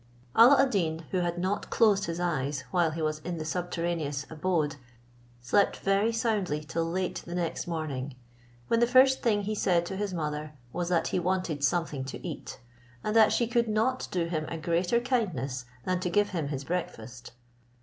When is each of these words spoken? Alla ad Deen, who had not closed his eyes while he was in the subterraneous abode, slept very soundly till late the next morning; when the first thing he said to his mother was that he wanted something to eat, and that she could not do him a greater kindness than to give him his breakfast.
Alla 0.35 0.59
ad 0.59 0.71
Deen, 0.71 1.05
who 1.11 1.17
had 1.19 1.37
not 1.37 1.69
closed 1.69 2.05
his 2.05 2.19
eyes 2.19 2.61
while 2.71 2.89
he 2.89 3.03
was 3.03 3.19
in 3.19 3.37
the 3.37 3.45
subterraneous 3.45 4.25
abode, 4.31 4.77
slept 5.41 5.77
very 5.77 6.11
soundly 6.11 6.63
till 6.63 6.85
late 6.85 7.17
the 7.23 7.35
next 7.35 7.67
morning; 7.67 8.15
when 8.67 8.79
the 8.79 8.87
first 8.87 9.21
thing 9.21 9.43
he 9.43 9.53
said 9.53 9.85
to 9.85 9.95
his 9.95 10.11
mother 10.11 10.53
was 10.73 10.89
that 10.89 11.09
he 11.09 11.19
wanted 11.19 11.63
something 11.63 12.03
to 12.05 12.27
eat, 12.27 12.59
and 13.03 13.15
that 13.15 13.31
she 13.31 13.45
could 13.45 13.67
not 13.67 14.07
do 14.09 14.25
him 14.25 14.45
a 14.47 14.57
greater 14.57 14.99
kindness 14.99 15.65
than 15.85 15.99
to 15.99 16.09
give 16.09 16.29
him 16.29 16.47
his 16.47 16.63
breakfast. 16.63 17.33